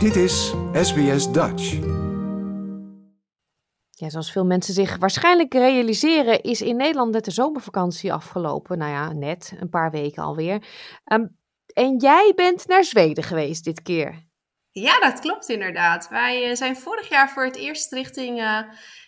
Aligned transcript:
Dit 0.00 0.16
is 0.16 0.54
SBS 0.72 1.32
Dutch. 1.32 1.72
Ja, 3.90 4.08
zoals 4.08 4.32
veel 4.32 4.44
mensen 4.44 4.74
zich 4.74 4.96
waarschijnlijk 4.96 5.52
realiseren, 5.52 6.42
is 6.42 6.60
in 6.60 6.76
Nederland 6.76 7.12
net 7.12 7.24
de 7.24 7.30
zomervakantie 7.30 8.12
afgelopen. 8.12 8.78
Nou 8.78 8.90
ja, 8.90 9.12
net, 9.12 9.56
een 9.58 9.68
paar 9.68 9.90
weken 9.90 10.22
alweer. 10.22 10.62
Ehm, 11.04 11.26
en 11.74 11.96
jij 11.96 12.32
bent 12.34 12.66
naar 12.66 12.84
Zweden 12.84 13.24
geweest 13.24 13.64
dit 13.64 13.82
keer. 13.82 14.24
Ja, 14.70 15.00
dat 15.00 15.20
klopt 15.20 15.48
inderdaad. 15.48 16.08
Wij 16.08 16.50
eh, 16.50 16.56
zijn 16.56 16.76
vorig 16.76 17.08
jaar 17.08 17.30
voor 17.30 17.44
het 17.44 17.56
eerst 17.56 17.92
richting 17.92 18.40
uh, 18.40 18.60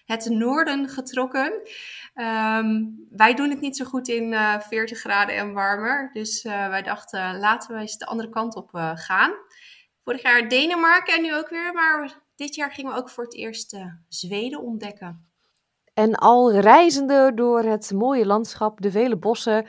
het 0.05 0.29
noorden 0.29 0.89
getrokken. 0.89 1.61
Ehm, 2.15 2.85
wij 3.11 3.35
doen 3.35 3.51
het 3.51 3.61
niet 3.61 3.77
zo 3.77 3.85
goed 3.85 4.09
in 4.09 4.33
uh, 4.33 4.61
40 4.61 4.99
graden 4.99 5.37
en 5.37 5.53
warmer. 5.53 6.11
Dus 6.13 6.43
wij 6.43 6.83
dachten, 6.83 7.39
laten 7.39 7.75
we 7.75 7.81
eens 7.81 7.97
de 7.97 8.07
andere 8.07 8.29
kant 8.29 8.57
op 8.57 8.71
gaan. 8.95 9.33
Vorig 10.05 10.23
jaar 10.23 10.49
Denemarken 10.49 11.15
en 11.15 11.23
nu 11.23 11.35
ook 11.35 11.49
weer. 11.49 11.73
Maar 11.73 12.23
dit 12.37 12.55
jaar 12.55 12.71
gingen 12.71 12.93
we 12.93 12.99
ook 12.99 13.11
voor 13.11 13.25
het 13.25 13.35
eerst 13.35 13.77
Zweden 14.09 14.61
ontdekken. 14.61 15.31
En 15.95 16.15
al 16.15 16.53
reizende 16.53 17.33
door 17.35 17.63
het 17.63 17.93
mooie 17.93 18.27
landschap, 18.27 18.81
de 18.81 18.91
vele 18.91 19.17
bossen, 19.17 19.67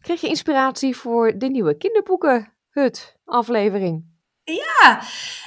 kreeg 0.00 0.20
je 0.20 0.28
inspiratie 0.28 0.96
voor 0.96 1.38
de 1.38 1.46
nieuwe 1.46 1.76
kinderboekenhut 1.76 3.16
aflevering. 3.24 4.04
Ja, 4.44 5.02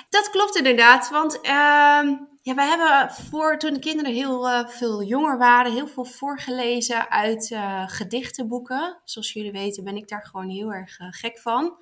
dat 0.10 0.30
klopt 0.30 0.58
inderdaad. 0.58 1.10
Want 1.10 1.40
uh, 1.46 2.10
ja, 2.44 2.56
wij 2.56 2.68
hebben 2.68 3.14
voor 3.14 3.58
toen 3.58 3.74
de 3.74 3.80
kinderen 3.80 4.14
heel 4.14 4.48
uh, 4.48 4.68
veel 4.68 5.04
jonger 5.04 5.38
waren, 5.38 5.72
heel 5.72 5.88
veel 5.88 6.06
voorgelezen 6.06 7.10
uit 7.10 7.50
uh, 7.50 7.84
gedichtenboeken. 7.88 9.02
Zoals 9.04 9.34
jullie 9.34 9.52
weten 9.52 9.84
ben 9.84 9.96
ik 9.96 10.08
daar 10.08 10.26
gewoon 10.26 10.50
heel 10.50 10.74
erg 10.74 11.00
uh, 11.00 11.08
gek 11.10 11.40
van. 11.40 11.78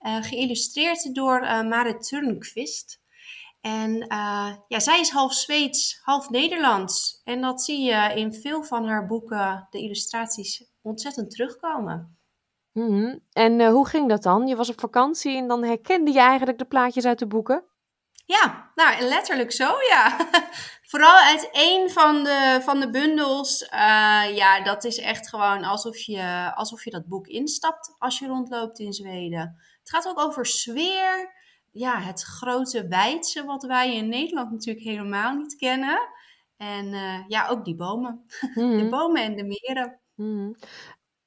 geïllustreerd 0.00 1.14
door 1.14 1.40
Marit 1.40 2.08
Turnquist. 2.08 3.00
En 3.60 4.04
ja, 4.68 4.80
zij 4.80 5.00
is 5.00 5.10
half 5.10 5.32
Zweeds, 5.32 6.00
half 6.02 6.30
Nederlands. 6.30 7.20
En 7.24 7.40
dat 7.40 7.62
zie 7.62 7.80
je 7.80 8.12
in 8.14 8.34
veel 8.34 8.62
van 8.62 8.86
haar 8.86 9.06
boeken, 9.06 9.66
de 9.70 9.78
illustraties, 9.78 10.64
ontzettend 10.82 11.30
terugkomen. 11.30 12.18
Mm 12.72 13.20
En 13.32 13.66
hoe 13.66 13.88
ging 13.88 14.08
dat 14.08 14.22
dan? 14.22 14.46
Je 14.46 14.56
was 14.56 14.68
op 14.68 14.80
vakantie 14.80 15.36
en 15.36 15.48
dan 15.48 15.64
herkende 15.64 16.12
je 16.12 16.20
eigenlijk 16.20 16.58
de 16.58 16.64
plaatjes 16.64 17.04
uit 17.04 17.18
de 17.18 17.26
boeken? 17.26 17.64
Ja, 18.24 18.70
nou 18.74 19.02
letterlijk 19.02 19.52
zo, 19.52 19.64
ja. 19.88 20.16
Vooral 20.90 21.16
uit 21.16 21.48
één 21.52 21.90
van 21.90 22.24
de, 22.24 22.60
van 22.62 22.80
de 22.80 22.90
bundels. 22.90 23.62
Uh, 23.62 24.36
ja, 24.36 24.62
dat 24.62 24.84
is 24.84 24.98
echt 24.98 25.28
gewoon 25.28 25.64
alsof 25.64 25.98
je, 25.98 26.52
alsof 26.54 26.84
je 26.84 26.90
dat 26.90 27.06
boek 27.06 27.26
instapt 27.26 27.94
als 27.98 28.18
je 28.18 28.26
rondloopt 28.26 28.78
in 28.78 28.92
Zweden. 28.92 29.56
Het 29.78 29.90
gaat 29.90 30.08
ook 30.08 30.18
over 30.18 30.46
sfeer. 30.46 31.40
Ja, 31.70 32.00
het 32.00 32.22
grote 32.22 32.88
wijdse 32.88 33.44
wat 33.44 33.62
wij 33.62 33.94
in 33.94 34.08
Nederland 34.08 34.50
natuurlijk 34.50 34.84
helemaal 34.84 35.34
niet 35.34 35.56
kennen. 35.56 36.08
En 36.56 36.86
uh, 36.86 37.28
ja, 37.28 37.48
ook 37.48 37.64
die 37.64 37.76
bomen. 37.76 38.24
Mm 38.54 38.78
De 38.82 38.88
bomen 38.88 39.22
en 39.22 39.36
de 39.36 39.44
meren. 39.44 40.00
Mm 40.14 40.56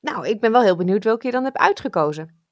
nou, 0.05 0.27
ik 0.27 0.39
ben 0.39 0.51
wel 0.51 0.61
heel 0.61 0.75
benieuwd 0.75 1.03
welke 1.03 1.25
je 1.25 1.31
dan 1.31 1.43
hebt 1.43 1.57
uitgekozen. 1.57 2.44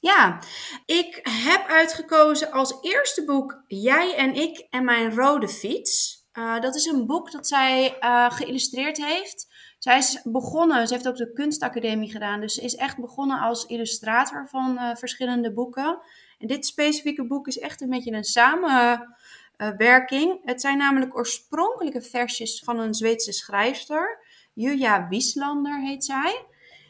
Ja, 0.00 0.40
ik 0.86 1.20
heb 1.22 1.66
uitgekozen 1.68 2.50
als 2.50 2.78
eerste 2.80 3.24
boek 3.24 3.62
Jij 3.66 4.16
en 4.16 4.34
ik 4.34 4.66
en 4.70 4.84
mijn 4.84 5.14
rode 5.14 5.48
fiets. 5.48 6.24
Uh, 6.32 6.60
dat 6.60 6.74
is 6.74 6.84
een 6.84 7.06
boek 7.06 7.32
dat 7.32 7.46
zij 7.46 7.96
uh, 8.00 8.30
geïllustreerd 8.30 8.96
heeft. 8.96 9.54
Zij 9.78 9.98
is 9.98 10.20
begonnen, 10.24 10.86
ze 10.86 10.94
heeft 10.94 11.08
ook 11.08 11.16
de 11.16 11.32
kunstacademie 11.32 12.10
gedaan, 12.10 12.40
dus 12.40 12.54
ze 12.54 12.62
is 12.62 12.74
echt 12.74 13.00
begonnen 13.00 13.40
als 13.40 13.66
illustrator 13.66 14.48
van 14.48 14.78
uh, 14.78 14.94
verschillende 14.94 15.52
boeken. 15.52 15.98
En 16.38 16.46
dit 16.46 16.66
specifieke 16.66 17.26
boek 17.26 17.46
is 17.46 17.58
echt 17.58 17.80
een 17.80 17.90
beetje 17.90 18.12
een 18.12 18.24
samenwerking. 18.24 20.40
Het 20.44 20.60
zijn 20.60 20.78
namelijk 20.78 21.16
oorspronkelijke 21.16 22.02
versjes 22.02 22.62
van 22.64 22.78
een 22.78 22.94
Zweedse 22.94 23.32
schrijfster. 23.32 24.24
Julia 24.52 25.08
Wieslander 25.08 25.80
heet 25.80 26.04
zij. 26.04 26.44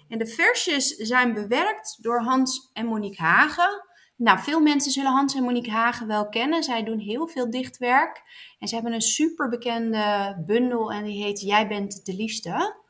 En 0.09 0.19
de 0.19 0.27
versjes 0.27 0.89
zijn 0.97 1.35
bewerkt 1.35 2.03
door 2.03 2.21
Hans 2.21 2.71
en 2.73 2.87
Monique 2.87 3.23
Hagen. 3.23 3.85
Nou, 4.17 4.39
veel 4.39 4.61
mensen 4.61 4.93
zullen 4.93 5.13
Hans 5.13 5.35
en 5.35 5.43
Monique 5.43 5.71
Hagen 5.71 6.07
wel 6.07 6.29
kennen. 6.29 6.63
Zij 6.63 6.85
doen 6.85 6.99
heel 6.99 7.27
veel 7.27 7.51
dichtwerk. 7.51 8.23
En 8.59 8.69
ze 8.69 8.75
hebben 8.75 8.93
een 8.93 9.01
super 9.01 9.49
bekende 9.49 10.37
bundel 10.47 10.93
en 10.93 11.05
die 11.05 11.23
heet 11.23 11.41
Jij 11.41 11.69
bent 11.69 12.05
de 12.05 12.15
liefste. 12.15 12.85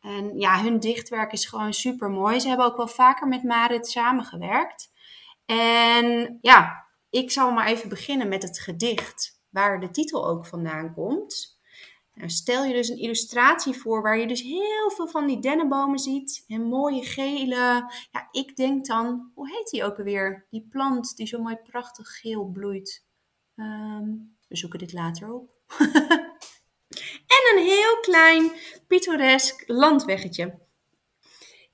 En 0.00 0.38
ja, 0.38 0.62
hun 0.62 0.78
dichtwerk 0.78 1.32
is 1.32 1.46
gewoon 1.46 1.72
super 1.72 2.10
mooi. 2.10 2.40
Ze 2.40 2.48
hebben 2.48 2.66
ook 2.66 2.76
wel 2.76 2.88
vaker 2.88 3.28
met 3.28 3.42
Marit 3.42 3.88
samengewerkt. 3.88 4.92
En 5.46 6.38
ja, 6.40 6.86
ik 7.10 7.30
zal 7.30 7.52
maar 7.52 7.66
even 7.66 7.88
beginnen 7.88 8.28
met 8.28 8.42
het 8.42 8.60
gedicht, 8.60 9.40
waar 9.50 9.80
de 9.80 9.90
titel 9.90 10.28
ook 10.28 10.46
vandaan 10.46 10.94
komt. 10.94 11.59
Stel 12.28 12.64
je 12.64 12.72
dus 12.72 12.88
een 12.88 12.98
illustratie 12.98 13.74
voor 13.74 14.02
waar 14.02 14.18
je 14.18 14.26
dus 14.26 14.42
heel 14.42 14.90
veel 14.90 15.08
van 15.08 15.26
die 15.26 15.40
dennenbomen 15.40 15.98
ziet. 15.98 16.44
En 16.46 16.62
mooie 16.62 17.04
gele. 17.04 17.56
Ja, 18.10 18.28
ik 18.30 18.56
denk 18.56 18.86
dan, 18.86 19.30
hoe 19.34 19.50
heet 19.50 19.70
die 19.70 19.84
ook 19.84 19.98
alweer? 19.98 20.46
Die 20.50 20.66
plant 20.70 21.16
die 21.16 21.26
zo 21.26 21.42
mooi 21.42 21.56
prachtig 21.56 22.08
geel 22.20 22.44
bloeit. 22.44 23.04
Um, 23.56 24.36
we 24.48 24.56
zoeken 24.56 24.78
dit 24.78 24.92
later 24.92 25.32
op. 25.32 25.50
en 27.36 27.56
een 27.56 27.64
heel 27.64 28.00
klein 28.00 28.52
pittoresk 28.86 29.64
landweggetje. 29.66 30.58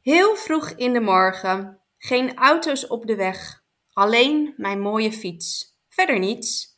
Heel 0.01 0.37
vroeg 0.37 0.71
in 0.71 0.93
de 0.93 1.01
morgen. 1.01 1.81
Geen 1.99 2.37
auto's 2.37 2.87
op 2.87 3.07
de 3.07 3.17
weg. 3.17 3.65
Alleen 3.93 4.55
mijn 4.57 4.81
mooie 4.81 5.13
fiets. 5.13 5.78
Verder 5.89 6.19
niets. 6.19 6.77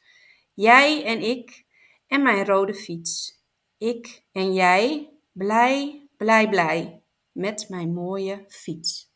Jij 0.55 1.05
en 1.05 1.23
ik 1.23 1.65
en 2.07 2.23
mijn 2.23 2.45
rode 2.45 2.75
fiets. 2.75 3.38
Ik 3.79 4.25
en 4.33 4.53
jij, 4.53 5.13
blij, 5.33 6.09
blij, 6.17 6.49
blij, 6.49 7.03
met 7.33 7.69
mijn 7.69 7.93
mooie 7.93 8.45
fiets. 8.49 9.13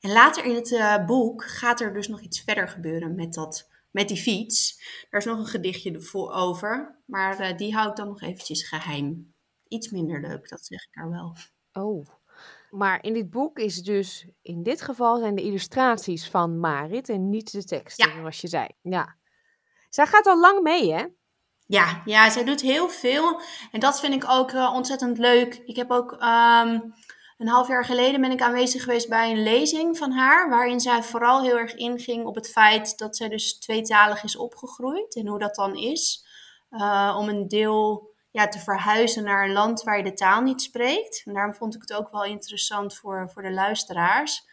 En 0.00 0.12
later 0.12 0.44
in 0.44 0.54
het 0.54 0.70
uh, 0.70 1.04
boek 1.06 1.44
gaat 1.44 1.80
er 1.80 1.92
dus 1.92 2.08
nog 2.08 2.20
iets 2.20 2.40
verder 2.40 2.68
gebeuren 2.68 3.14
met, 3.14 3.34
dat, 3.34 3.70
met 3.90 4.08
die 4.08 4.16
fiets. 4.16 4.82
Daar 5.10 5.20
is 5.20 5.26
nog 5.26 5.38
een 5.38 5.46
gedichtje 5.46 6.10
over, 6.12 7.02
maar 7.06 7.40
uh, 7.40 7.56
die 7.56 7.74
hou 7.74 7.90
ik 7.90 7.96
dan 7.96 8.08
nog 8.08 8.22
eventjes 8.22 8.68
geheim. 8.68 9.34
Iets 9.68 9.90
minder 9.90 10.20
leuk, 10.20 10.48
dat 10.48 10.64
zeg 10.64 10.84
ik 10.84 10.96
er 10.96 11.10
wel. 11.10 11.36
Oh, 11.72 12.06
maar 12.70 13.04
in 13.04 13.12
dit 13.12 13.30
boek 13.30 13.58
is 13.58 13.82
dus, 13.82 14.26
in 14.42 14.62
dit 14.62 14.82
geval 14.82 15.18
zijn 15.18 15.34
de 15.34 15.42
illustraties 15.42 16.28
van 16.28 16.58
Marit 16.58 17.08
en 17.08 17.28
niet 17.28 17.52
de 17.52 17.64
teksten, 17.64 18.08
ja. 18.08 18.16
zoals 18.16 18.40
je 18.40 18.48
zei. 18.48 18.68
Ja. 18.82 19.16
Zij 19.88 20.06
gaat 20.06 20.26
al 20.26 20.40
lang 20.40 20.62
mee, 20.62 20.92
hè? 20.92 21.06
Ja, 21.70 22.02
ja, 22.04 22.30
zij 22.30 22.44
doet 22.44 22.60
heel 22.60 22.88
veel. 22.88 23.40
En 23.70 23.80
dat 23.80 24.00
vind 24.00 24.14
ik 24.14 24.30
ook 24.30 24.52
uh, 24.52 24.72
ontzettend 24.74 25.18
leuk. 25.18 25.62
Ik 25.64 25.76
heb 25.76 25.90
ook 25.90 26.12
um, 26.12 26.94
een 27.38 27.48
half 27.48 27.68
jaar 27.68 27.84
geleden 27.84 28.20
ben 28.20 28.30
ik 28.30 28.42
aanwezig 28.42 28.82
geweest 28.82 29.08
bij 29.08 29.30
een 29.30 29.42
lezing 29.42 29.98
van 29.98 30.12
haar. 30.12 30.48
Waarin 30.48 30.80
zij 30.80 31.02
vooral 31.02 31.42
heel 31.42 31.58
erg 31.58 31.74
inging 31.74 32.26
op 32.26 32.34
het 32.34 32.50
feit 32.50 32.98
dat 32.98 33.16
zij 33.16 33.28
dus 33.28 33.58
tweetalig 33.58 34.22
is 34.22 34.36
opgegroeid. 34.36 35.16
En 35.16 35.26
hoe 35.26 35.38
dat 35.38 35.54
dan 35.54 35.76
is. 35.76 36.26
Uh, 36.70 37.16
om 37.18 37.28
een 37.28 37.48
deel 37.48 38.10
ja, 38.30 38.48
te 38.48 38.58
verhuizen 38.58 39.24
naar 39.24 39.44
een 39.44 39.52
land 39.52 39.82
waar 39.82 39.96
je 39.96 40.04
de 40.04 40.12
taal 40.12 40.40
niet 40.40 40.62
spreekt. 40.62 41.22
En 41.24 41.34
daarom 41.34 41.54
vond 41.54 41.74
ik 41.74 41.80
het 41.80 41.92
ook 41.92 42.10
wel 42.10 42.24
interessant 42.24 42.96
voor, 42.96 43.30
voor 43.32 43.42
de 43.42 43.52
luisteraars. 43.52 44.48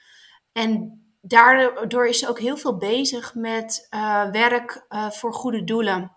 En 0.51 1.01
daardoor 1.22 2.07
is 2.07 2.19
ze 2.19 2.29
ook 2.29 2.39
heel 2.39 2.57
veel 2.57 2.77
bezig 2.77 3.35
met 3.35 3.88
uh, 3.89 4.29
werk 4.31 4.85
voor 5.09 5.33
goede 5.33 5.63
doelen. 5.63 6.16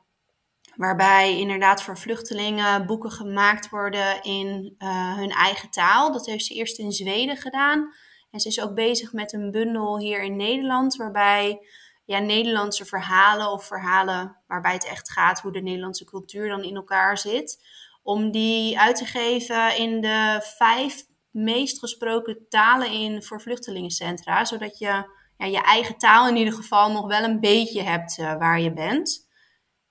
Waarbij 0.80 1.38
inderdaad 1.38 1.82
voor 1.82 1.98
vluchtelingen 1.98 2.86
boeken 2.86 3.10
gemaakt 3.10 3.68
worden 3.68 4.22
in 4.22 4.74
uh, 4.78 5.16
hun 5.16 5.30
eigen 5.30 5.70
taal. 5.70 6.12
Dat 6.12 6.26
heeft 6.26 6.44
ze 6.44 6.54
eerst 6.54 6.78
in 6.78 6.92
Zweden 6.92 7.36
gedaan. 7.36 7.94
En 8.30 8.40
ze 8.40 8.48
is 8.48 8.60
ook 8.60 8.74
bezig 8.74 9.12
met 9.12 9.32
een 9.32 9.50
bundel 9.50 9.98
hier 9.98 10.22
in 10.22 10.36
Nederland, 10.36 10.96
waarbij 10.96 11.66
ja, 12.04 12.18
Nederlandse 12.18 12.84
verhalen 12.84 13.50
of 13.50 13.64
verhalen 13.64 14.36
waarbij 14.46 14.72
het 14.72 14.86
echt 14.86 15.10
gaat 15.10 15.40
hoe 15.40 15.52
de 15.52 15.62
Nederlandse 15.62 16.04
cultuur 16.04 16.48
dan 16.48 16.62
in 16.62 16.76
elkaar 16.76 17.18
zit. 17.18 17.64
Om 18.02 18.30
die 18.30 18.78
uit 18.78 18.96
te 18.96 19.04
geven 19.04 19.76
in 19.76 20.00
de 20.00 20.40
vijf 20.56 21.04
meest 21.30 21.78
gesproken 21.78 22.46
talen 22.48 22.90
in 22.90 23.22
voor 23.22 23.40
vluchtelingencentra. 23.40 24.44
Zodat 24.44 24.78
je 24.78 25.04
ja, 25.36 25.46
je 25.46 25.62
eigen 25.62 25.96
taal 25.98 26.28
in 26.28 26.36
ieder 26.36 26.54
geval 26.54 26.92
nog 26.92 27.06
wel 27.06 27.22
een 27.22 27.40
beetje 27.40 27.82
hebt 27.82 28.18
uh, 28.18 28.38
waar 28.38 28.60
je 28.60 28.72
bent. 28.72 29.28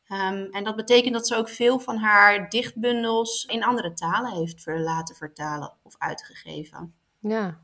Um, 0.09 0.47
en 0.51 0.63
dat 0.63 0.75
betekent 0.75 1.13
dat 1.13 1.27
ze 1.27 1.35
ook 1.35 1.49
veel 1.49 1.79
van 1.79 1.97
haar 1.97 2.49
dichtbundels 2.49 3.45
in 3.45 3.63
andere 3.63 3.93
talen 3.93 4.31
heeft 4.31 4.65
laten 4.65 5.15
vertalen 5.15 5.73
of 5.83 5.95
uitgegeven. 5.97 6.93
Ja, 7.19 7.59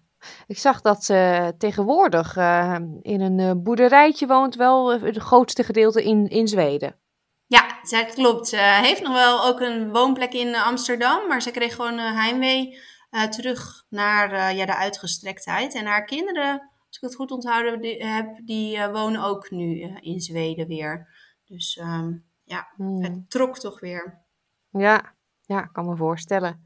ik 0.47 0.57
zag 0.57 0.81
dat 0.81 1.03
ze 1.03 1.53
tegenwoordig 1.57 2.35
uh, 2.37 2.75
in 3.01 3.21
een 3.21 3.39
uh, 3.39 3.51
boerderijtje 3.55 4.27
woont, 4.27 4.55
wel 4.55 4.99
het 5.01 5.17
grootste 5.17 5.63
gedeelte 5.63 6.03
in, 6.03 6.27
in 6.27 6.47
Zweden. 6.47 6.95
Ja, 7.47 7.79
dat 7.89 8.13
klopt. 8.13 8.47
Ze 8.47 8.57
heeft 8.57 9.01
nog 9.01 9.13
wel 9.13 9.45
ook 9.45 9.59
een 9.59 9.91
woonplek 9.91 10.33
in 10.33 10.55
Amsterdam, 10.55 11.27
maar 11.27 11.41
ze 11.41 11.51
kreeg 11.51 11.75
gewoon 11.75 11.97
heimwee 11.97 12.79
uh, 13.11 13.23
terug 13.23 13.85
naar 13.89 14.55
ja, 14.55 14.65
de 14.65 14.75
uitgestrektheid. 14.75 15.75
En 15.75 15.85
haar 15.85 16.05
kinderen 16.05 16.69
als 16.95 17.03
ik 17.03 17.09
het 17.09 17.15
goed 17.15 17.31
onthouden 17.31 17.81
die- 17.81 18.05
heb, 18.05 18.39
die 18.45 18.77
eh, 18.77 18.91
wonen 18.91 19.23
ook 19.23 19.51
nu 19.51 19.81
eh, 19.81 19.95
in 19.99 20.19
Zweden 20.19 20.67
weer. 20.67 21.07
Dus 21.45 21.77
ehm, 21.77 22.13
ja, 22.45 22.67
Hmm. 22.75 23.03
het 23.03 23.29
trok 23.29 23.59
toch 23.59 23.79
weer. 23.79 24.25
Ja, 24.69 25.13
ja, 25.41 25.61
kan 25.61 25.85
me 25.89 25.95
voorstellen. 25.95 26.63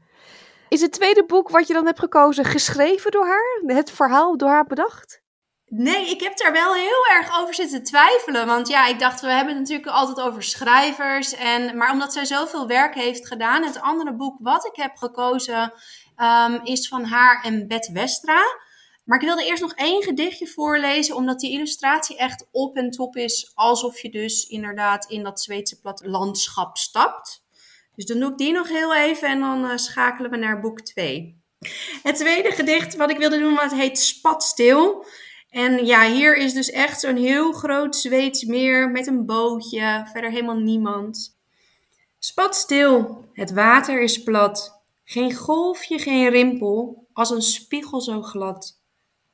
Is 0.68 0.80
het 0.80 0.92
tweede 0.92 1.24
boek 1.26 1.48
wat 1.48 1.66
je 1.66 1.72
dan 1.72 1.86
hebt 1.86 1.98
gekozen 1.98 2.44
geschreven 2.44 3.10
door 3.10 3.26
haar? 3.26 3.62
Het 3.76 3.90
verhaal 3.90 4.36
door 4.36 4.48
haar 4.48 4.64
bedacht? 4.64 5.22
Nee, 5.66 6.10
ik 6.10 6.20
heb 6.20 6.36
daar 6.36 6.52
wel 6.52 6.74
heel 6.74 7.06
erg 7.10 7.40
over 7.40 7.54
zitten 7.54 7.82
twijfelen. 7.82 8.46
Want 8.46 8.68
ja, 8.68 8.86
ik 8.86 8.98
dacht, 8.98 9.20
we 9.20 9.26
hebben 9.30 9.54
het 9.54 9.62
natuurlijk 9.62 9.88
altijd 9.96 10.26
over 10.26 10.42
schrijvers. 10.42 11.34
En, 11.34 11.76
maar 11.76 11.92
omdat 11.92 12.12
zij 12.12 12.24
zoveel 12.24 12.66
werk 12.66 12.94
heeft 12.94 13.26
gedaan, 13.26 13.64
het 13.64 13.80
andere 13.80 14.14
boek 14.14 14.36
wat 14.38 14.66
ik 14.66 14.76
heb 14.76 14.96
gekozen 14.96 15.72
ehm, 16.16 16.58
is 16.62 16.88
van 16.88 17.04
haar 17.04 17.42
en 17.42 17.66
Bet 17.68 17.90
Westra. 17.92 18.42
Maar 19.10 19.20
ik 19.20 19.26
wilde 19.26 19.44
eerst 19.44 19.62
nog 19.62 19.72
één 19.74 20.02
gedichtje 20.02 20.46
voorlezen, 20.46 21.16
omdat 21.16 21.40
die 21.40 21.52
illustratie 21.52 22.16
echt 22.16 22.48
op 22.52 22.76
en 22.76 22.90
top 22.90 23.16
is. 23.16 23.52
Alsof 23.54 24.00
je 24.00 24.10
dus 24.10 24.46
inderdaad 24.46 25.10
in 25.10 25.22
dat 25.22 25.40
Zweedse 25.40 25.80
plattelandschap 25.80 26.76
stapt. 26.76 27.44
Dus 27.94 28.04
dan 28.04 28.20
doe 28.20 28.30
ik 28.30 28.38
die 28.38 28.52
nog 28.52 28.68
heel 28.68 28.94
even 28.94 29.28
en 29.28 29.40
dan 29.40 29.64
eh, 29.64 29.76
schakelen 29.76 30.30
we 30.30 30.36
naar 30.36 30.60
boek 30.60 30.80
2. 30.80 31.42
Het 32.02 32.16
tweede 32.16 32.50
gedicht 32.50 32.96
wat 32.96 33.10
ik 33.10 33.18
wilde 33.18 33.38
doen, 33.38 33.54
wat 33.54 33.72
heet 33.72 33.98
Spat 33.98 34.42
stil. 34.42 35.06
En 35.48 35.86
ja, 35.86 36.10
hier 36.10 36.36
is 36.36 36.52
dus 36.52 36.70
echt 36.70 37.00
zo'n 37.00 37.16
heel 37.16 37.52
groot 37.52 37.96
Zweeds 37.96 38.44
meer 38.44 38.90
met 38.90 39.06
een 39.06 39.26
bootje, 39.26 40.08
verder 40.12 40.30
helemaal 40.30 40.58
niemand. 40.58 41.38
Spat 42.18 42.56
stil, 42.56 43.24
het 43.32 43.52
water 43.52 44.02
is 44.02 44.22
plat, 44.22 44.82
geen 45.04 45.34
golfje, 45.34 45.98
geen 45.98 46.28
rimpel, 46.28 47.06
als 47.12 47.30
een 47.30 47.42
spiegel 47.42 48.00
zo 48.00 48.22
glad. 48.22 48.79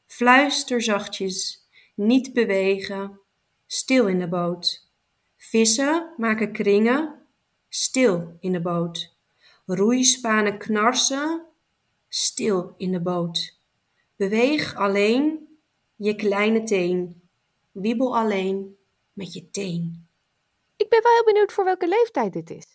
Fluister 0.06 0.82
zachtjes, 0.82 1.67
niet 1.94 2.32
bewegen, 2.32 3.20
stil 3.67 4.06
in 4.06 4.19
de 4.19 4.29
boot. 4.29 4.91
Vissen 5.37 6.14
maken 6.17 6.53
kringen, 6.53 7.26
stil 7.69 8.37
in 8.41 8.53
de 8.53 8.61
boot. 8.61 9.14
Roeispanen 9.67 10.58
knarsen, 10.58 11.47
stil 12.08 12.75
in 12.76 12.93
de 12.93 13.00
boot. 13.00 13.58
Beweeg 14.17 14.76
alleen 14.76 15.49
je 15.97 16.14
kleine 16.14 16.62
teen. 16.62 17.23
Wiebel 17.73 18.17
alleen 18.17 18.76
met 19.12 19.32
je 19.32 19.50
teen. 19.50 20.09
Ik 20.76 20.88
ben 20.88 21.02
wel 21.02 21.12
heel 21.12 21.25
benieuwd 21.25 21.52
voor 21.52 21.64
welke 21.64 21.88
leeftijd 21.88 22.32
dit 22.32 22.50
is. 22.50 22.67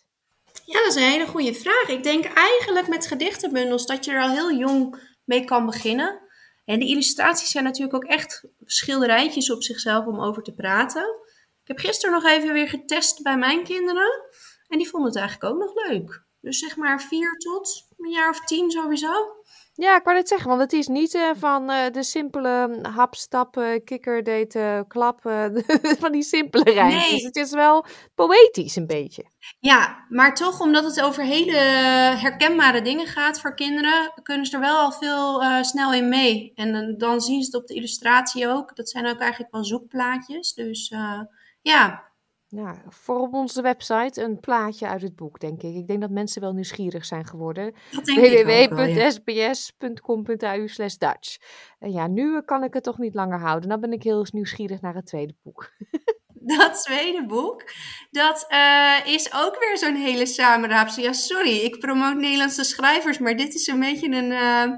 Ja, 0.64 0.78
dat 0.78 0.88
is 0.88 0.94
een 0.94 1.10
hele 1.10 1.26
goede 1.26 1.54
vraag. 1.54 1.88
Ik 1.88 2.02
denk 2.02 2.24
eigenlijk 2.24 2.88
met 2.88 3.06
gedichtenbundels 3.06 3.86
dat 3.86 4.04
je 4.04 4.10
er 4.10 4.22
al 4.22 4.30
heel 4.30 4.52
jong 4.52 5.00
mee 5.24 5.44
kan 5.44 5.66
beginnen. 5.66 6.20
En 6.64 6.78
de 6.78 6.86
illustraties 6.86 7.50
zijn 7.50 7.64
natuurlijk 7.64 7.94
ook 7.94 8.10
echt 8.10 8.44
schilderijtjes 8.64 9.50
op 9.50 9.62
zichzelf 9.62 10.06
om 10.06 10.20
over 10.20 10.42
te 10.42 10.54
praten. 10.54 11.02
Ik 11.62 11.68
heb 11.68 11.78
gisteren 11.78 12.14
nog 12.14 12.24
even 12.24 12.52
weer 12.52 12.68
getest 12.68 13.22
bij 13.22 13.38
mijn 13.38 13.64
kinderen. 13.64 14.30
En 14.68 14.78
die 14.78 14.88
vonden 14.88 15.08
het 15.08 15.18
eigenlijk 15.18 15.54
ook 15.54 15.60
nog 15.60 15.86
leuk. 15.86 16.24
Dus 16.40 16.58
zeg 16.58 16.76
maar 16.76 17.02
vier 17.02 17.32
tot 17.38 17.88
een 18.04 18.10
jaar 18.10 18.28
of 18.30 18.40
tien 18.40 18.70
sowieso. 18.70 19.12
Ja, 19.74 19.96
ik 19.96 20.04
wou 20.04 20.16
net 20.16 20.28
zeggen, 20.28 20.48
want 20.48 20.60
het 20.60 20.72
is 20.72 20.86
niet 20.86 21.14
eh, 21.14 21.30
van 21.34 21.70
eh, 21.70 21.90
de 21.92 22.02
simpele 22.02 22.78
hap, 22.82 23.14
stap, 23.14 23.56
eh, 23.56 23.84
kikker, 23.84 24.22
date, 24.22 24.84
klap, 24.88 25.20
van 26.00 26.12
die 26.12 26.22
simpele 26.22 26.64
rijmpjes. 26.64 27.10
Nee. 27.10 27.24
Het 27.24 27.36
is 27.36 27.50
wel 27.50 27.84
poëtisch 28.14 28.76
een 28.76 28.86
beetje. 28.86 29.24
Ja, 29.60 30.04
maar 30.08 30.34
toch 30.34 30.60
omdat 30.60 30.84
het 30.84 31.00
over 31.02 31.24
hele 31.24 31.56
herkenbare 32.16 32.82
dingen 32.82 33.06
gaat 33.06 33.40
voor 33.40 33.54
kinderen, 33.54 34.12
kunnen 34.22 34.46
ze 34.46 34.54
er 34.54 34.60
wel 34.60 34.76
al 34.76 34.92
veel 34.92 35.42
eh, 35.42 35.62
snel 35.62 35.92
in 35.92 36.08
mee. 36.08 36.52
En 36.54 36.96
dan- 36.98 37.20
zien 37.20 37.42
ze 37.42 37.46
het 37.46 37.60
op 37.62 37.66
de 37.66 37.74
illustratie 37.74 38.48
ook. 38.48 38.76
Dat 38.76 38.88
zijn 38.90 39.06
ook 39.06 39.18
eigenlijk 39.18 39.52
wel 39.52 39.64
zoekplaatjes. 39.64 40.54
Dus 40.54 40.94
ja, 41.62 42.11
Ja, 42.54 42.82
voor 42.88 43.18
op 43.18 43.34
onze 43.34 43.62
website 43.62 44.22
een 44.22 44.40
plaatje 44.40 44.88
uit 44.88 45.02
het 45.02 45.16
boek, 45.16 45.40
denk 45.40 45.62
ik. 45.62 45.74
Ik 45.74 45.86
denk 45.86 46.00
dat 46.00 46.10
mensen 46.10 46.40
wel 46.40 46.52
nieuwsgierig 46.52 47.04
zijn 47.04 47.26
geworden. 47.26 47.74
www.sbs.com.au 47.90 49.08
slash 50.68 50.94
Dutch. 50.94 51.36
En 51.78 51.92
ja, 51.92 52.06
nu 52.06 52.42
kan 52.42 52.64
ik 52.64 52.74
het 52.74 52.82
toch 52.82 52.98
niet 52.98 53.14
langer 53.14 53.38
houden. 53.38 53.68
Dan 53.68 53.80
ben 53.80 53.92
ik 53.92 54.02
heel 54.02 54.26
nieuwsgierig 54.30 54.80
naar 54.80 54.94
het 54.94 55.06
tweede 55.06 55.34
boek. 55.42 55.70
Dat 56.56 56.82
tweede 56.82 57.26
boek, 57.26 57.64
dat 58.10 58.44
eh, 58.48 58.96
is 59.04 59.32
ook 59.34 59.58
weer 59.58 59.78
zo'n 59.78 59.94
hele 59.94 60.26
samenraapsel. 60.26 61.02
Ja, 61.02 61.12
sorry, 61.12 61.56
ik 61.58 61.78
promoot 61.78 62.16
Nederlandse 62.16 62.64
schrijvers, 62.64 63.18
maar 63.18 63.36
dit 63.36 63.54
is 63.54 63.66
een 63.66 63.80
beetje 63.80 64.16
een, 64.16 64.32
eh, 64.32 64.72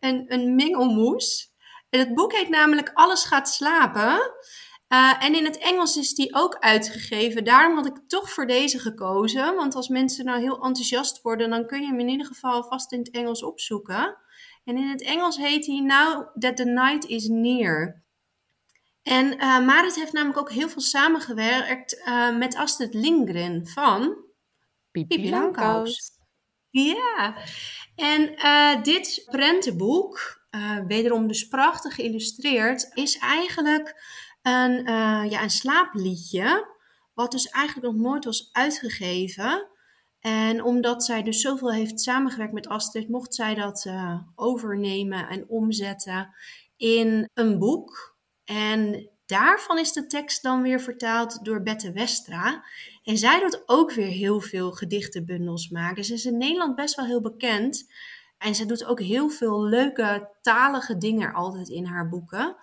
een, 0.00 0.24
een 0.28 0.54
mengelmoes. 0.54 1.52
En 1.88 1.98
het 1.98 2.14
boek 2.14 2.32
heet 2.32 2.48
namelijk 2.48 2.90
Alles 2.94 3.24
gaat 3.24 3.48
slapen. 3.48 4.32
Eh, 4.90 5.24
en 5.24 5.34
in 5.34 5.44
het 5.44 5.58
Engels 5.58 5.96
is 5.96 6.14
die 6.14 6.34
ook 6.34 6.56
uitgegeven. 6.58 7.44
Daarom 7.44 7.76
had 7.76 7.86
ik 7.86 8.00
toch 8.06 8.30
voor 8.30 8.46
deze 8.46 8.78
gekozen. 8.78 9.54
Want 9.54 9.74
als 9.74 9.88
mensen 9.88 10.24
nou 10.24 10.40
heel 10.40 10.62
enthousiast 10.62 11.22
worden, 11.22 11.50
dan 11.50 11.66
kun 11.66 11.80
je 11.80 11.86
hem 11.86 12.00
in 12.00 12.08
ieder 12.08 12.26
geval 12.26 12.64
vast 12.64 12.92
in 12.92 12.98
het 12.98 13.10
Engels 13.10 13.42
opzoeken. 13.42 14.16
En 14.64 14.76
in 14.76 14.88
het 14.88 15.02
Engels 15.02 15.36
heet 15.36 15.66
hij 15.66 15.80
Now 15.80 16.38
That 16.38 16.56
the 16.56 16.64
Night 16.64 17.04
is 17.04 17.28
Near. 17.28 18.02
En 19.02 19.38
eh 19.38 19.64
Marit 19.66 19.94
heeft 19.94 20.12
namelijk 20.12 20.38
ook 20.38 20.52
heel 20.52 20.68
veel 20.68 20.82
samengewerkt 20.82 22.02
eh, 22.02 22.36
met 22.36 22.56
Astrid 22.56 22.94
Lindgren 22.94 23.66
van 23.66 24.16
Pipi 24.90 25.16
Pipi 25.16 25.30
Langkous. 25.30 26.10
Ja, 26.70 27.36
en 27.94 28.34
dit 28.82 29.26
prentenboek, 29.30 30.40
wederom 30.86 31.26
dus 31.26 31.48
prachtig 31.48 31.94
geïllustreerd, 31.94 32.90
is 32.94 33.18
eigenlijk 33.18 33.94
een, 34.42 34.86
eh, 34.86 35.30
ja, 35.30 35.42
een 35.42 35.50
slaapliedje, 35.50 36.66
wat 37.14 37.30
dus 37.30 37.48
eigenlijk 37.48 37.86
nog 37.86 38.02
nooit 38.02 38.24
was 38.24 38.48
uitgegeven. 38.52 39.68
En 40.20 40.62
omdat 40.62 41.04
zij 41.04 41.22
dus 41.22 41.40
zoveel 41.40 41.72
heeft 41.72 42.00
samengewerkt 42.00 42.52
met 42.52 42.68
Astrid, 42.68 43.08
mocht 43.08 43.34
zij 43.34 43.54
dat 43.54 43.84
eh, 43.84 44.20
overnemen 44.34 45.28
en 45.28 45.48
omzetten 45.48 46.34
in 46.76 47.28
een 47.34 47.58
boek. 47.58 48.16
En 48.44 49.10
daarvan 49.26 49.78
is 49.78 49.92
de 49.92 50.06
tekst 50.06 50.42
dan 50.42 50.62
weer 50.62 50.80
vertaald 50.80 51.44
door 51.44 51.62
Bette 51.62 51.92
Westra. 51.92 52.64
En 53.04 53.18
zij 53.18 53.40
doet 53.40 53.62
ook 53.66 53.92
weer 53.92 54.06
heel 54.06 54.40
veel 54.40 54.72
gedichtenbundels 54.72 55.68
maken. 55.68 56.04
Ze 56.04 56.14
is 56.14 56.24
in 56.24 56.38
Nederland 56.38 56.74
best 56.74 56.94
wel 56.94 57.06
heel 57.06 57.20
bekend. 57.20 57.92
En 58.38 58.54
ze 58.54 58.66
doet 58.66 58.84
ook 58.84 59.00
heel 59.00 59.28
veel 59.28 59.64
leuke 59.64 60.28
talige 60.40 60.96
dingen 60.96 61.32
altijd 61.32 61.68
in 61.68 61.84
haar 61.84 62.08
boeken. 62.08 62.56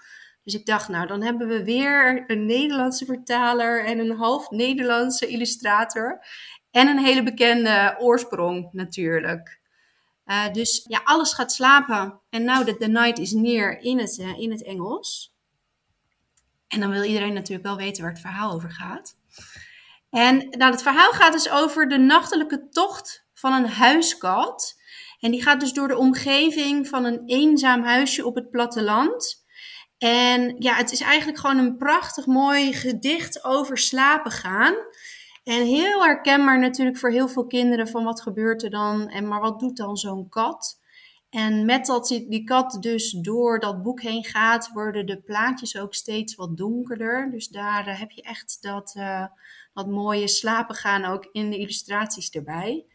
Dus 0.48 0.56
ik 0.56 0.66
dacht, 0.66 0.88
nou, 0.88 1.08
dan 1.08 1.24
hebben 1.24 1.48
we 1.48 1.64
weer 1.64 2.24
een 2.28 2.46
Nederlandse 2.46 3.06
vertaler 3.06 3.86
en 3.86 4.00
een 4.00 4.18
half 4.18 4.50
Nederlandse 4.50 5.28
illustrator. 5.28 6.26
En 6.72 6.88
een 6.88 7.00
hele 7.00 7.24
bekende 7.24 7.96
oorsprong 8.00 8.70
natuurlijk. 8.72 9.60
Eh, 10.24 10.54
dus 10.54 10.86
ja, 10.88 11.02
alles 11.04 11.34
gaat 11.34 11.52
slapen. 11.52 12.20
En 12.30 12.44
now 12.44 12.68
that 12.68 12.80
the 12.80 12.88
night 12.88 13.20
is 13.20 13.32
near 13.32 13.80
in 13.80 14.00
het, 14.00 14.20
eh, 14.20 14.40
in 14.40 14.52
het 14.52 14.64
Engels. 14.64 15.36
En 16.68 16.80
dan 16.80 16.90
wil 16.90 17.04
iedereen 17.04 17.34
natuurlijk 17.34 17.68
wel 17.68 17.78
weten 17.78 18.02
waar 18.04 18.12
het 18.12 18.22
verhaal 18.22 18.52
over 18.52 18.72
gaat. 18.72 19.18
En 20.10 20.50
nou, 20.50 20.72
het 20.72 20.82
verhaal 20.82 21.12
gaat 21.12 21.34
dus 21.34 21.50
over 21.50 21.90
de 21.90 21.98
nachtelijke 21.98 22.70
tocht 22.70 23.26
van 23.34 23.54
een 23.54 23.70
huiskat. 23.70 24.80
En 25.20 25.32
die 25.32 25.42
gaat 25.42 25.60
dus 25.60 25.74
door 25.74 25.88
de 25.88 25.98
omgeving 25.98 26.88
van 26.88 27.06
een 27.06 27.22
eenzaam 27.26 27.84
huisje 27.84 28.26
op 28.26 28.36
het 28.36 28.52
platteland. 28.52 29.46
En 29.98 30.56
ja, 30.60 30.76
het 30.76 30.92
is 30.92 31.02
eigenlijk 31.02 31.40
gewoon 31.40 31.58
een 31.58 31.78
prachtig 31.78 32.26
mooi 32.26 32.74
gedicht 32.74 33.44
over 33.44 33.78
slapen 33.78 34.32
gaan. 34.32 34.76
En 35.44 35.66
heel 35.66 36.04
herkenbaar 36.04 36.60
natuurlijk 36.60 36.98
voor 36.98 37.12
heel 37.12 37.28
veel 37.28 37.48
kinderen 37.48 37.88
van 37.88 38.04
wat 38.04 38.22
gebeurt 38.22 38.64
er 38.64 38.70
dan 38.70 39.10
en 39.10 39.28
maar 39.28 39.42
wat 39.42 39.60
doet 39.60 39.78
dan 39.78 39.98
zo'n 39.98 40.30
kat. 40.30 40.80
En 41.30 41.66
met 41.66 41.86
dat 41.86 42.08
die 42.08 42.44
kat 42.44 42.78
dus 42.80 43.12
door 43.12 43.60
dat 43.60 43.84
boek 43.84 44.02
heen 44.02 44.24
gaat, 44.24 44.72
worden 44.74 45.06
de 45.06 45.22
plaatjes 45.22 45.78
ook 45.78 45.94
steeds 45.94 46.36
wat 46.36 46.58
donkerder. 46.58 47.32
Dus 47.32 47.48
daar 47.48 47.88
eh, 47.88 48.00
heb 48.00 48.12
je 48.12 48.22
echt 48.22 48.58
dat, 48.62 48.94
eh, 48.96 49.26
dat 49.74 49.88
mooie 49.88 50.28
slapen 50.28 50.76
gaan 50.76 51.06
ook 51.06 51.30
in 51.32 51.50
de 51.50 51.58
illustraties 51.58 52.30
erbij. 52.30 52.86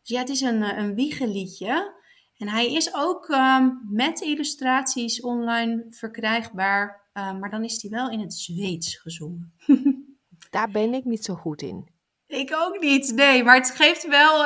Dus 0.00 0.08
ja, 0.08 0.18
het 0.18 0.28
is 0.28 0.40
een, 0.40 0.62
eh, 0.62 0.78
een 0.78 0.94
wiegeliedje. 0.94 2.00
En 2.42 2.48
hij 2.48 2.72
is 2.72 2.94
ook 2.94 3.28
ehm, 3.28 3.70
met 3.88 4.20
illustraties 4.20 5.20
online 5.20 5.84
verkrijgbaar. 5.88 7.08
eh, 7.12 7.38
maar 7.38 7.50
dan 7.50 7.64
is 7.64 7.82
hij 7.82 7.90
wel 7.90 8.10
in 8.10 8.20
het 8.20 8.34
Zweeds 8.34 8.96
gezongen. 8.96 9.52
Daar 10.50 10.70
ben 10.70 10.94
ik 10.94 11.04
niet 11.04 11.24
zo 11.24 11.34
goed 11.34 11.62
in. 11.62 11.88
Ik 12.26 12.54
ook 12.54 12.80
niet, 12.80 13.12
nee. 13.14 13.44
Maar 13.44 13.56
het 13.56 13.70
geeft 13.70 14.08
wel 14.08 14.42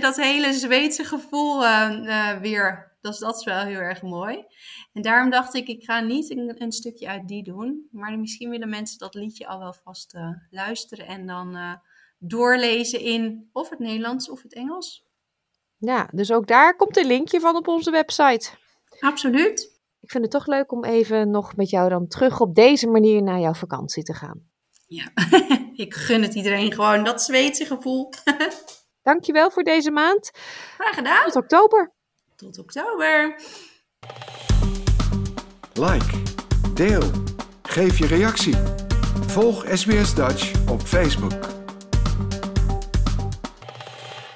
dat 0.00 0.16
hele 0.16 0.52
Zweedse 0.52 1.04
gevoel 1.04 1.64
eh, 1.64 2.30
eh, 2.30 2.40
weer. 2.40 2.90
Dus 3.00 3.18
dat 3.18 3.36
is 3.36 3.44
wel 3.44 3.64
heel 3.64 3.78
erg 3.78 4.02
mooi. 4.02 4.44
En 4.92 5.02
daarom 5.02 5.30
dacht 5.30 5.54
ik, 5.54 5.68
ik 5.68 5.84
ga 5.84 6.00
niet 6.00 6.30
een, 6.30 6.62
een 6.62 6.72
stukje 6.72 7.08
uit 7.08 7.28
die 7.28 7.42
doen. 7.42 7.88
Maar 7.90 8.18
misschien 8.18 8.50
willen 8.50 8.68
mensen 8.68 8.98
dat 8.98 9.14
liedje 9.14 9.46
al 9.46 9.58
wel 9.58 9.74
vast 9.84 10.14
eh, 10.14 10.30
luisteren. 10.50 11.06
En 11.06 11.26
dan 11.26 11.56
eh, 11.56 11.74
doorlezen 12.18 13.00
in 13.00 13.48
of 13.52 13.70
het 13.70 13.78
Nederlands 13.78 14.30
of 14.30 14.42
het 14.42 14.54
Engels. 14.54 15.08
Ja, 15.80 16.08
dus 16.12 16.32
ook 16.32 16.46
daar 16.46 16.76
komt 16.76 16.96
een 16.96 17.06
linkje 17.06 17.40
van 17.40 17.56
op 17.56 17.68
onze 17.68 17.90
website. 17.90 18.50
Absoluut. 18.98 19.78
ik 20.00 20.10
vind 20.10 20.22
het 20.22 20.32
toch 20.32 20.46
leuk 20.46 20.72
om 20.72 20.84
even 20.84 21.30
nog 21.30 21.56
met 21.56 21.70
jou 21.70 21.88
dan 21.88 22.06
terug 22.06 22.40
op 22.40 22.54
deze 22.54 22.88
manier 22.88 23.22
naar 23.22 23.40
jouw 23.40 23.54
vakantie 23.54 24.02
te 24.02 24.14
gaan. 24.14 24.48
Ja, 24.86 25.12
ik 25.84 25.94
gun 25.94 26.22
het 26.22 26.34
iedereen 26.34 26.72
gewoon, 26.72 27.04
dat 27.04 27.22
Zweedse 27.22 27.64
gevoel. 27.64 28.08
Dankjewel 29.02 29.50
voor 29.50 29.62
deze 29.62 29.90
maand. 29.90 30.30
Graag 30.78 30.94
gedaan. 30.94 31.24
Tot 31.24 31.36
oktober. 31.36 31.92
Tot 32.36 32.58
oktober. 32.58 33.40
Like, 35.72 36.22
deel, 36.74 37.10
geef 37.62 37.98
je 37.98 38.06
reactie. 38.06 38.56
Volg 39.26 39.64
SBS 39.68 40.14
Dutch 40.14 40.68
op 40.68 40.80
Facebook. 40.80 41.59